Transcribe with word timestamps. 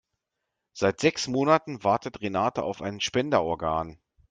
Seit 0.73 0.99
sechs 0.99 1.27
Monaten 1.27 1.83
wartet 1.83 2.21
Renate 2.23 2.63
auf 2.63 2.81
ein 2.81 3.01
Spenderorgan. 3.01 3.99